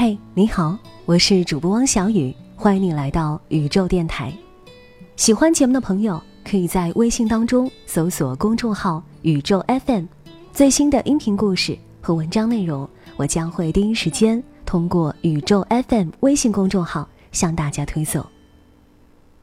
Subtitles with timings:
[0.00, 4.32] 嘿，你好，我是主播汪小雨，欢迎你来到宇宙电台。
[5.16, 10.04] 喜欢节目的朋友，可以在微信当中搜索公众号“宇宙 FM”，
[10.52, 18.24] 最新的音频故事和文章内容，我将会第一时间通过“宇宙 FM” 微信公众号向大家推送。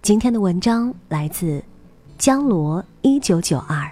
[0.02, 1.62] 今天的文章来自
[2.18, 3.92] 江罗一九九二。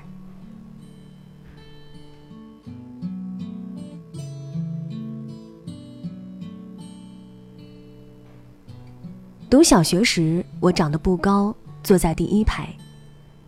[9.53, 12.67] 读小学时，我长得不高，坐在第一排，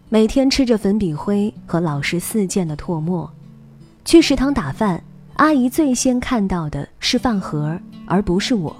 [0.08, 3.27] 每天吃着粉笔灰和老师四溅的唾沫。
[4.05, 5.04] 去食堂打饭，
[5.38, 8.76] 阿姨最先看到的是饭盒，而不是我。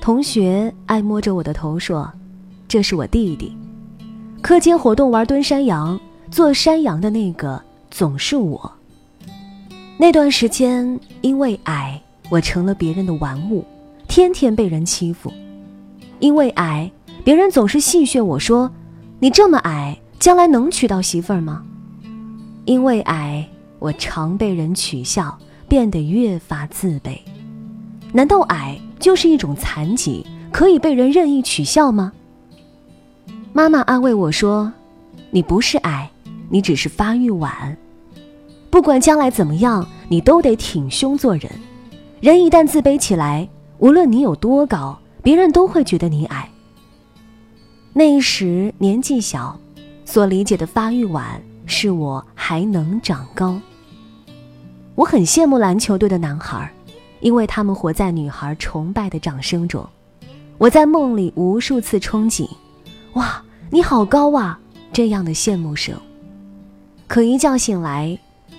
[0.00, 2.08] 同学爱摸着我的头说
[2.68, 3.52] ：“这是我弟弟。”
[4.40, 5.98] 课间活动玩蹲山羊，
[6.30, 7.60] 做山羊的那个
[7.90, 8.72] 总是我。
[9.98, 13.64] 那段时间，因为矮，我成了别人的玩物，
[14.06, 15.32] 天天被人欺负。
[16.24, 16.90] 因为矮，
[17.22, 18.70] 别人总是戏谑我说
[19.20, 21.62] ：“你这么矮，将来能娶到媳妇儿吗？”
[22.64, 23.46] 因为矮，
[23.78, 27.18] 我常被人取笑，变得越发自卑。
[28.14, 32.10] 难道矮就是一种残疾，可以被人任意取笑吗？
[33.52, 34.72] 妈妈安慰我说
[35.30, 36.10] ：“你不是矮，
[36.48, 37.76] 你只是发育晚。
[38.70, 41.52] 不管将来怎么样，你都得挺胸做人。
[42.22, 46.48] 人一旦自卑起来，无论你有多高。”别人都会觉得你矮。
[47.94, 49.58] 那时年纪小，
[50.04, 53.58] 所理解的发育晚是我还能长高。
[54.94, 56.70] 我很羡慕篮球队的男孩，
[57.20, 59.88] 因为他们活在女孩崇拜的掌声中。
[60.58, 62.48] 我在梦里无数次憧憬
[63.14, 64.60] ：“哇，你好高啊！”
[64.92, 65.98] 这样的羡慕声。
[67.08, 68.16] 可一觉醒来，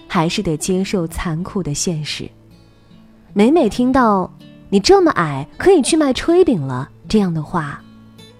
[0.07, 2.27] 还是得接受残酷的现实。
[3.33, 4.31] 每每听到。
[4.69, 6.89] 你这么矮，可以去卖炊饼了。
[7.07, 7.81] 这样的话，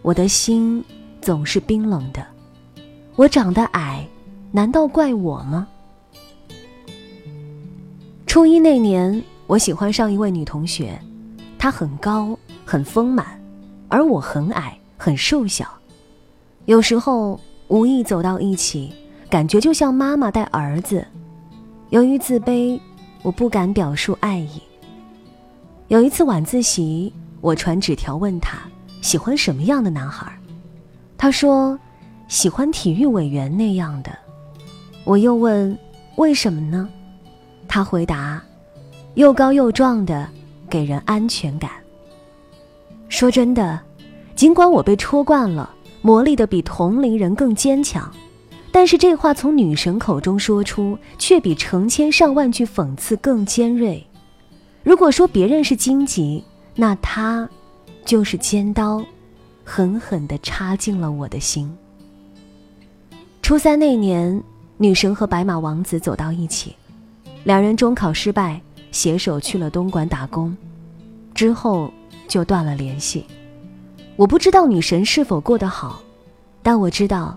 [0.02, 0.84] 我的心
[1.22, 2.26] 总是冰冷的。
[3.16, 4.06] 我长得矮，
[4.52, 5.68] 难道怪我吗？
[8.26, 11.00] 初一那年，我喜欢上一位女同学，
[11.58, 13.40] 她很高，很丰满，
[13.88, 15.66] 而我很矮，很瘦小。
[16.66, 18.92] 有时候无意走到一起，
[19.30, 21.06] 感觉就像妈妈带儿子。
[21.92, 22.78] 由于自卑，
[23.22, 24.60] 我不敢表述爱意。
[25.88, 28.58] 有一次晚自习，我传纸条问他
[29.02, 30.36] 喜欢什么样的男孩，
[31.16, 31.80] 他说
[32.28, 34.12] 喜欢体育委员那样的。
[35.04, 35.78] 我又问
[36.16, 36.90] 为什么呢？
[37.68, 38.42] 他回答
[39.14, 40.28] 又高又壮的，
[40.68, 41.70] 给人安全感。
[43.08, 43.80] 说真的，
[44.36, 45.70] 尽管我被戳惯了，
[46.02, 48.12] 磨砺的比同龄人更坚强，
[48.72, 54.04] 但是这话从女神口中说出，却比成千上万句讽刺更尖锐。
[54.86, 56.44] 如果说别人是荆棘，
[56.76, 57.50] 那他
[58.06, 59.04] 就是尖刀，
[59.64, 61.76] 狠狠地插进了我的心。
[63.42, 64.44] 初三那年，
[64.78, 66.76] 女神和白马王子走到一起，
[67.46, 70.56] 两人中考失败，携手去了东莞打工，
[71.34, 71.92] 之后
[72.28, 73.26] 就断了联系。
[74.16, 76.00] 我不知道女神是否过得好，
[76.62, 77.36] 但我知道，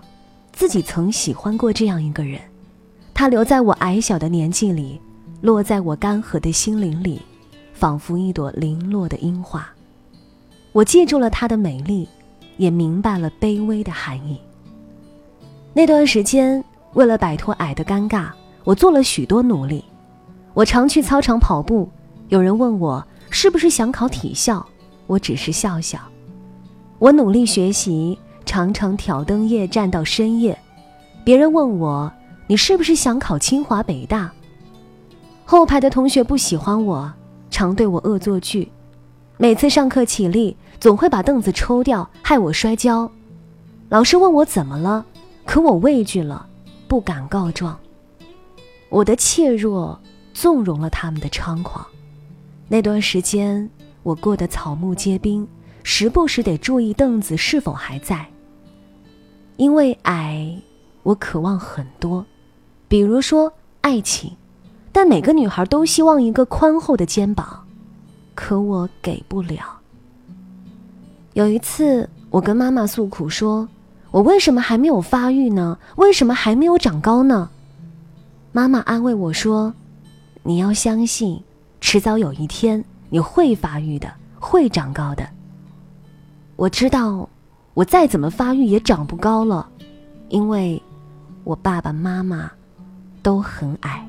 [0.53, 2.39] 自己曾喜欢过这样一个人，
[3.11, 5.01] 他留在我矮小的年纪里，
[5.41, 7.19] 落在我干涸的心灵里。
[7.79, 9.65] 仿佛一朵零落的樱花，
[10.73, 12.05] 我记住了它的美丽，
[12.57, 14.37] 也明白了卑微的含义。
[15.71, 18.31] 那段时间，为了摆脱矮的尴尬，
[18.65, 19.81] 我做了许多努力。
[20.53, 21.89] 我常去操场跑步，
[22.27, 24.65] 有人问我是不是想考体校，
[25.07, 25.97] 我只是笑笑。
[26.97, 30.59] 我努力学习，常常挑灯夜战到深夜。
[31.23, 32.11] 别人问我
[32.45, 34.29] 你是不是想考清华北大，
[35.45, 37.13] 后排的同学不喜欢我。
[37.49, 38.71] 常对我恶作剧，
[39.37, 43.11] 每次上课起立，总会把凳子抽掉，害我摔跤。
[43.89, 45.05] 老师问我怎么了，
[45.45, 46.45] 可我畏惧了，
[46.87, 47.77] 不敢告状。
[48.89, 49.99] 我的怯弱
[50.33, 51.85] 纵容了他们的猖狂。
[52.67, 53.69] 那段时间，
[54.03, 55.47] 我过得草木皆兵，
[55.83, 58.25] 时不时得注意凳子是否还在。
[59.57, 60.55] 因为矮，
[61.03, 62.25] 我渴望很多，
[62.87, 64.35] 比如说爱情。
[64.91, 67.65] 但每个女孩都希望一个宽厚的肩膀，
[68.35, 69.79] 可我给不了。
[71.33, 73.67] 有一次，我跟妈妈诉苦说
[74.11, 75.77] ：“我为什么还没有发育呢？
[75.95, 77.49] 为什么还没有长高呢？”
[78.51, 79.73] 妈妈安慰我说
[80.43, 81.41] ：“你要相信，
[81.79, 85.29] 迟早有一天你会发育的，会长高的。”
[86.57, 87.29] 我知道，
[87.75, 89.69] 我再怎么发育也长不高了，
[90.29, 90.81] 因为
[91.43, 92.51] 我爸爸妈妈
[93.21, 94.05] 都很矮。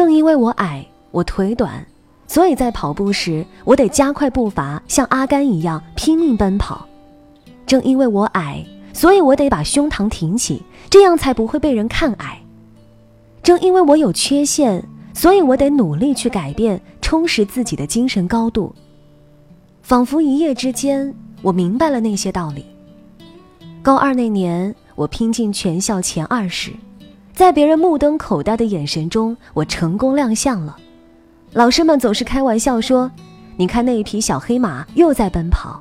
[0.00, 1.86] 正因为我矮，我腿短，
[2.26, 6.86] 所以在跑步时我得加快步伐，像阿甘一样拼命奔跑。
[7.66, 8.64] 正因为我矮，
[8.94, 12.40] 所以我得把胸膛挺起，这样才不会被人看矮。
[13.42, 14.82] 正因为我有缺陷，
[15.12, 18.74] 所以我得努力去改变，充实自己的精神高度。
[19.82, 22.64] 仿佛一夜之间，我明白了那些道理。
[23.82, 26.72] 高二那年，我拼进全校前二十，
[27.34, 30.76] 在别人目瞪口呆的眼神中，我成功亮相了。
[31.52, 33.10] 老师们总是开玩笑说
[33.56, 35.80] ：“你看那一匹小黑马又在奔跑。”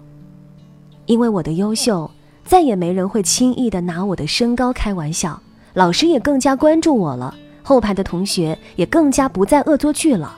[1.05, 2.09] 因为我的优秀，
[2.45, 5.41] 再也没人会轻易的拿我的身高开玩笑，
[5.73, 10.37] 老师也更加关注我了，后排的同学也更加不再恶作剧了。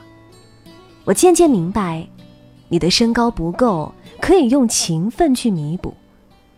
[1.04, 2.06] 我渐渐明白。
[2.68, 5.92] 你的身高不够，可以用勤奋去弥补。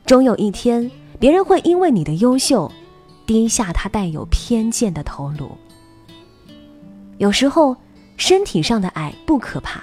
[0.06, 2.70] 终有一天，别人会因为你的优秀，
[3.26, 5.50] 低下他带有偏见的头颅。
[7.19, 7.76] 有时候，
[8.17, 9.82] 身体上的矮不可怕，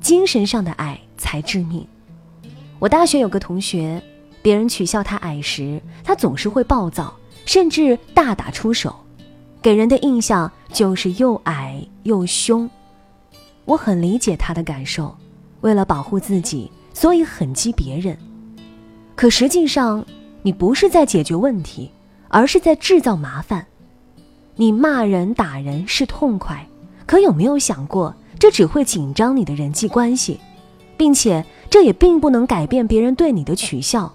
[0.00, 1.86] 精神上的矮才致命。
[2.78, 4.02] 我大学有个同学，
[4.42, 7.14] 别人取笑他矮时，他总是会暴躁，
[7.46, 8.94] 甚至大打出手，
[9.62, 12.68] 给人的印象就是又矮又凶。
[13.64, 15.16] 我很理解他的感受。
[15.60, 18.18] 为了保护自己，所以狠击别人。
[19.16, 20.04] 可实际上，
[20.42, 21.90] 你不是在解决问题，
[22.34, 23.64] 而是在制造麻烦。
[24.56, 26.66] 你骂人打人是痛快，
[27.06, 30.40] 可有没有想过，这只会紧张你的人际关系，
[30.96, 34.12] 并且这也并不能改变别人对你的取笑。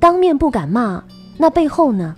[0.00, 1.04] 当面不敢骂，
[1.36, 2.16] 那背后呢？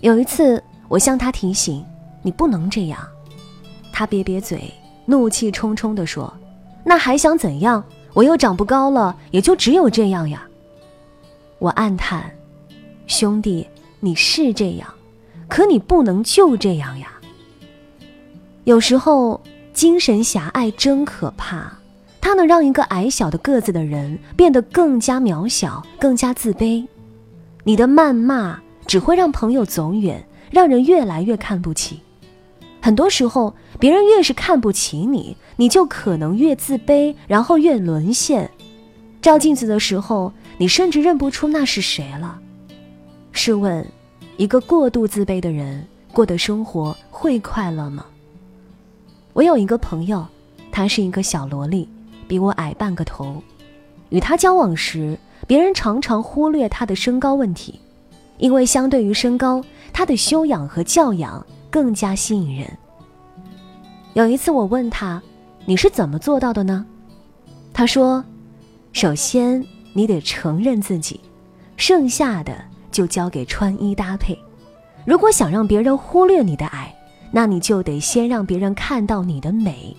[0.00, 1.84] 有一次，我向他提醒
[2.22, 2.98] ：“你不能这样。”
[3.94, 4.74] 他瘪瘪嘴，
[5.04, 6.32] 怒气冲冲地说。
[6.82, 7.84] 那还想怎样？
[8.14, 10.44] 我又长不高了，也就只有这样呀。
[11.60, 12.28] 我暗叹，
[13.06, 13.66] 兄弟，
[14.06, 14.86] 你是这样，
[15.48, 17.08] 可你不能就这样呀。
[18.62, 19.40] 有时候
[19.72, 21.76] 精神狭隘真可怕，
[22.20, 26.86] 它能让一个矮小的个子的人变得更加渺小，更加自卑。
[27.64, 31.98] 你的谩骂只会让朋友走远，让人越来越看不起。
[32.80, 38.48] 很多时候，别人越是看不起你，你就可能越自卑，然后越沦陷。
[39.20, 42.38] 照镜子的时候，你甚至认不出那是谁了。
[43.32, 43.86] 试问，
[44.36, 48.04] 一个过度自卑的人过的生活会快乐吗？
[49.32, 50.26] 我有一个朋友，
[50.70, 51.88] 她是一个小萝莉，
[52.28, 53.42] 比我矮半个头。
[54.10, 57.80] 与她交往时，别人常常忽略她的身高问题，
[58.38, 59.62] 因为相对于身高，
[59.92, 61.44] 她的修养和教养。
[61.68, 62.78] 更加吸引人。
[64.14, 65.22] 有一次我问他
[65.66, 66.86] ：“你是怎么做到的呢？”
[67.74, 68.24] 他说
[68.94, 69.62] ：“首先
[69.92, 71.20] 你得承认自己，
[71.76, 72.56] 剩下的
[72.90, 74.38] 就交给穿衣搭配。
[75.04, 76.94] 如果想让别人忽略你的矮，
[77.30, 79.96] 那你就得先让别人看到你的美。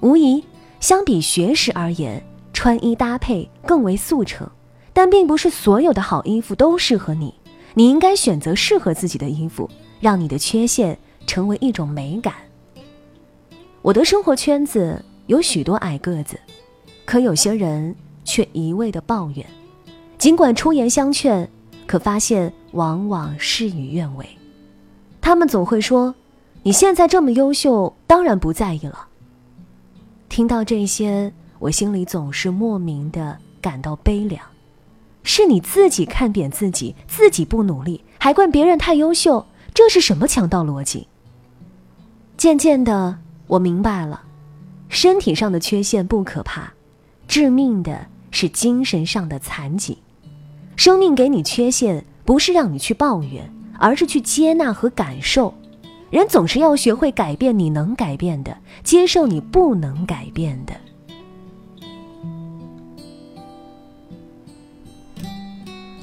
[0.00, 0.44] 无疑，
[0.80, 2.22] 相比学识而言，
[2.52, 4.48] 穿衣搭配更为速成，
[4.92, 7.34] 但并不是所有的好衣服都适合你。
[7.74, 9.68] 你应该选择适合自己的衣服。”
[10.00, 12.32] 让你的缺陷成为一种美感。
[13.82, 16.40] 我的生活圈子有许多矮个子，
[17.04, 19.44] 可有些人却一味的抱怨，
[20.16, 21.46] 尽管出言相劝，
[21.90, 24.24] 可发现往往事与愿违。
[25.20, 26.14] 他们总会说
[26.62, 29.08] ：“你现在这么优秀，当然不在意了。”
[30.30, 34.40] 听到这些，我心里总是莫名的感到悲凉。
[35.24, 39.44] 是你自己看扁自己，自己不努力，还怪别人太优秀。
[39.74, 41.08] 这是什么强盗逻辑？
[42.36, 43.18] 渐渐的，
[43.48, 44.22] 我明白了，
[44.88, 46.72] 身体上的缺陷不可怕，
[47.26, 49.98] 致命的是精神上的残疾。
[50.80, 55.52] 生命给你缺陷，不是让你去抱怨，而是去接纳和感受。
[56.08, 60.72] 人总是要学会改变你能改变的，接受你不能改变的。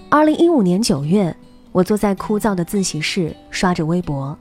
[0.09, 1.35] 二零一五年九月。
[1.71, 4.37] 我坐在枯燥的自习室刷着微博，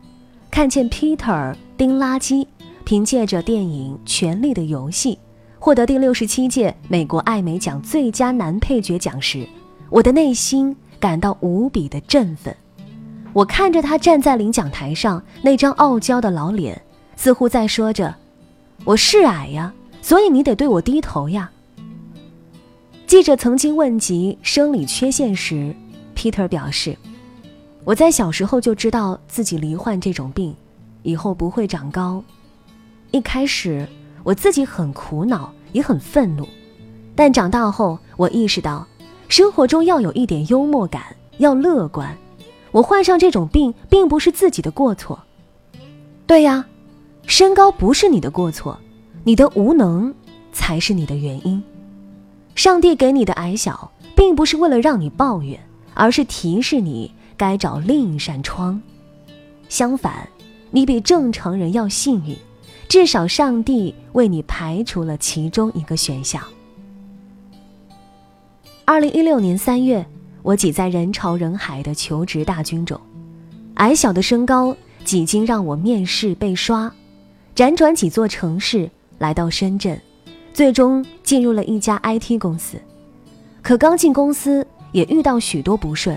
[0.51, 2.47] 看见 Peter 丁垃圾
[2.85, 5.15] 凭借着电影《权力的游戏》
[5.59, 9.47] 获得第六十七届美国艾美奖最佳男配角奖时，
[9.89, 12.55] 我的内心感到无比的振奋。
[13.33, 16.81] 我看着他站在领奖台上那张傲娇的老脸，
[17.17, 18.15] 似乎在说着
[18.85, 21.51] ：“我是矮呀，所以你得对我低头呀。”
[23.07, 25.75] 记者曾经问及生理缺陷时
[26.17, 26.97] ，Peter 表示。
[27.85, 30.53] 我在小时候就知道自己罹患这种病，
[31.05, 32.21] 以后不会长高。
[33.13, 33.89] 一开始
[34.25, 36.49] 我自己很苦恼，也很愤怒，
[37.15, 38.85] 但长大后我意识到，
[39.29, 41.05] 生活中要有一点幽默感，
[41.39, 42.17] 要乐观。
[42.71, 45.19] 我患上这种病并不是自己的过错。
[46.27, 46.67] 对呀，
[47.27, 48.79] 身高不是你的过错，
[49.25, 50.15] 你的无能
[50.53, 51.63] 才是你的原因。
[52.55, 55.59] 上帝给你的矮小，并不是为了让你抱怨，
[55.95, 58.81] 而是提示你该找另一扇窗。
[59.69, 60.29] 相反，
[60.71, 62.37] 你比正常人要幸运，
[62.89, 66.43] 至少上帝为你排除了其中一个选项。
[68.89, 70.07] 二零一六年三月，
[70.45, 72.99] 我挤在人潮人海的求职大军中，
[73.75, 76.91] 矮小的身高几经让我面试被刷。
[77.57, 78.89] 辗转几座城市，
[79.19, 80.01] 来到深圳，
[80.55, 82.81] 最终进入了一家 IT 公司。
[83.61, 86.17] 可刚进公司，也遇到许多不顺。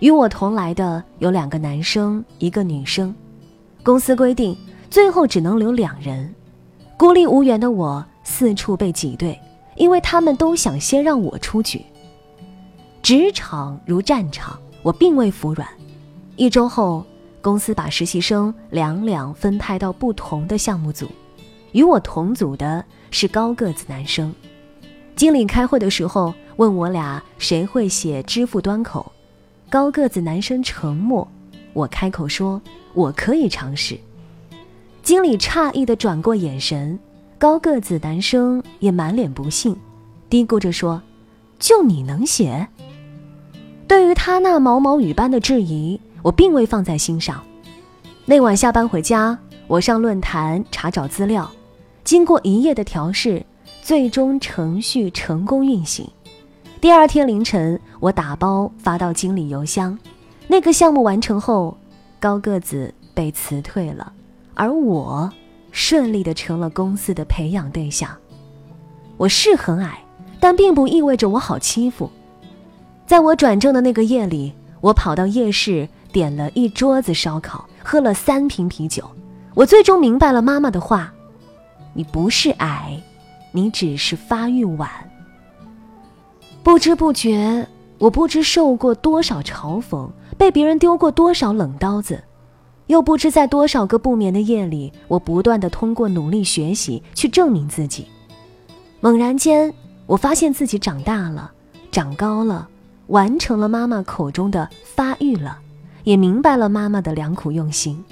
[0.00, 3.14] 与我同来的有两个男生，一个女生。
[3.82, 4.54] 公司规定，
[4.90, 6.34] 最后只能留两人。
[6.98, 9.40] 孤立无援的我，四处被挤兑，
[9.78, 11.82] 因为他们都想先让我出局。
[13.00, 15.66] 职场如战场，我并未服软。
[16.36, 17.04] 一周后。
[17.40, 21.08] 公司把实习生两两分派到不同的项目组，
[21.70, 24.34] 与我同组的是高个子男生。
[25.14, 29.10] 经理开会的时候问我俩谁会写支付端口，
[29.70, 31.26] 高个子男生沉默，
[31.72, 32.60] 我开口说
[32.92, 33.98] 我可以尝试。
[35.04, 36.98] 经理诧异的转过眼神，
[37.38, 39.76] 高个子男生也满脸不信，
[40.28, 41.00] 嘀咕着说
[41.58, 42.68] ：“就你能写？”
[43.88, 46.00] 对于他那毛毛雨般的质疑。
[46.22, 47.42] 我并未放在心上。
[48.26, 51.50] 那晚下班回家，我上论坛查找资料，
[52.04, 53.46] 经过一夜的调试，
[53.80, 56.10] 最终程序成功运行。
[56.80, 59.96] 第二天凌晨，我打包发到经理邮箱。
[60.48, 61.78] 那个项目完成后，
[62.18, 64.12] 高个子被辞退了，
[64.54, 65.32] 而我
[65.70, 68.10] 顺利的成了公司的培养对象。
[69.16, 70.02] 我是很矮，
[70.38, 72.10] 但并不意味着我好欺负。
[73.06, 75.88] 在我转正的那个夜里，我跑到夜市。
[76.10, 79.04] 点了一桌子烧烤，喝了三瓶啤酒，
[79.52, 81.12] 我最终明白了妈妈的话：
[81.92, 82.98] 你不是矮，
[83.52, 84.88] 你只是发育晚。
[86.62, 90.08] 不知不觉，我不知受过多少嘲讽，
[90.38, 92.24] 被别人丢过多少冷刀子，
[92.88, 98.06] 又不知在多少个不眠的夜里，我不断的通过努力学习去证明自己。
[99.00, 99.72] 猛然间，
[100.06, 101.52] 我发现自己长大了，
[101.92, 102.68] 长高了，
[103.06, 105.60] 完成了妈妈口中的发育了。
[106.04, 108.02] 也明白了妈妈的良苦用心。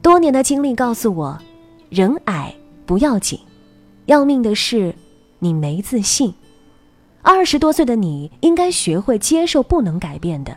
[0.00, 1.38] 多年的经历告诉我，
[1.90, 2.54] 人矮
[2.86, 3.38] 不要紧，
[4.06, 4.94] 要命的是
[5.40, 6.32] 你没自信。
[7.20, 10.56] 二十多岁的你应该学会接受不能改变的，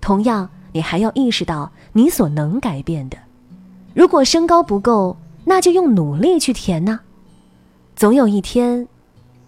[0.00, 3.16] 同样，你还要意识到你所能改变的。
[3.94, 5.16] 如果身高不够，
[5.46, 7.00] 那就用努力去填呢。
[7.94, 8.86] 总有一天，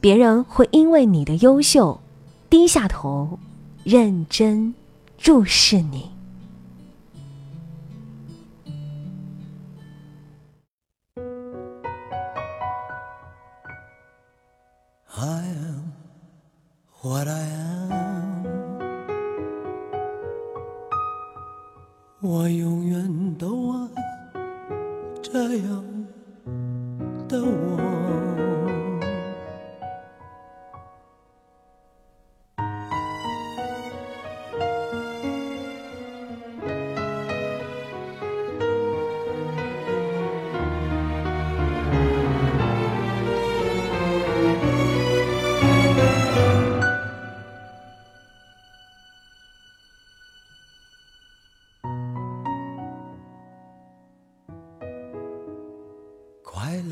[0.00, 2.00] 别人会因为你的优秀，
[2.48, 3.38] 低下头，
[3.84, 4.72] 认真
[5.18, 6.10] 注视你。
[15.14, 15.92] I am
[17.02, 17.97] what I am，
[22.20, 23.88] 我永远都爱
[25.22, 25.84] 这样
[27.28, 28.27] 的我。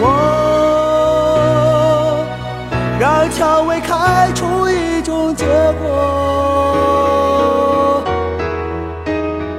[0.00, 0.06] 我，
[2.98, 5.46] 让蔷薇开出一种结
[5.80, 5.86] 果。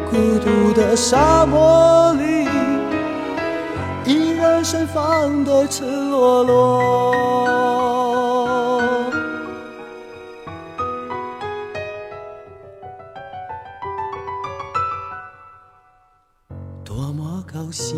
[0.09, 2.47] 孤独的沙漠里，
[4.05, 7.13] 依然盛放的赤裸裸。
[16.83, 17.97] 多么高兴，